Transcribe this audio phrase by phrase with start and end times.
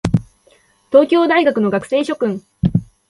[0.89, 2.41] 東京大学の学生諸君